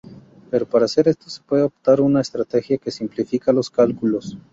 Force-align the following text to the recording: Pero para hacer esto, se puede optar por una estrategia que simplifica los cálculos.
Pero 0.49 0.65
para 0.65 0.85
hacer 0.85 1.07
esto, 1.07 1.29
se 1.29 1.43
puede 1.43 1.61
optar 1.61 1.97
por 1.97 2.05
una 2.05 2.21
estrategia 2.21 2.79
que 2.79 2.89
simplifica 2.89 3.53
los 3.53 3.69
cálculos. 3.69 4.35